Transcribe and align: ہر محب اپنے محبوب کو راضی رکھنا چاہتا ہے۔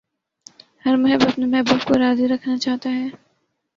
ہر 0.85 0.95
محب 0.95 1.21
اپنے 1.27 1.45
محبوب 1.45 1.87
کو 1.87 1.93
راضی 1.99 2.27
رکھنا 2.27 2.57
چاہتا 2.57 2.89
ہے۔ 2.89 3.07